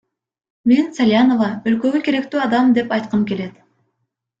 [0.71, 3.67] Мен Салянова– өлкөгө керектүү адам деп айткым келет.